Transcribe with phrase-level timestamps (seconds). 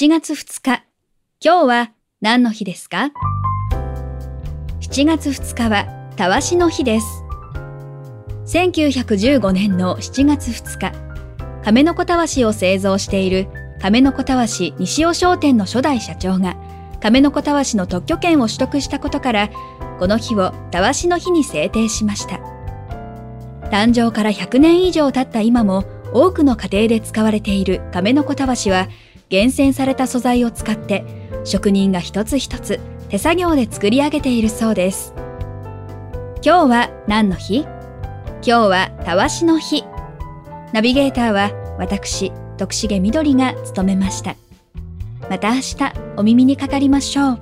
[0.00, 0.84] 7月2日、
[1.44, 1.90] 今日は
[2.20, 3.10] 何の日ですか
[4.80, 7.24] ?7 月2日はたわしの日です。
[8.46, 10.92] 1915年の7月2日、
[11.64, 13.48] 亀の子たわしを製造している
[13.82, 16.56] 亀の子たわし西尾商店の初代社長が
[17.00, 19.50] 亀の子たわしの特許権を取得したことから、
[19.98, 22.36] この日をたわしの日に制定しました。
[23.72, 28.86] 誕生から100年以上経った今も多くの家庭で使われている亀の子たわしは
[29.28, 31.04] 厳選された素材を使って
[31.44, 35.14] 職人が一つ一つ手作業で作り上げているそうです。
[36.44, 37.60] 今日は何の日？
[37.60, 39.84] 今日はたわしの日。
[40.72, 44.36] ナビゲーターは私、徳重みどりが務めました。
[45.30, 45.76] また明日
[46.16, 47.38] お耳にかかりましょう。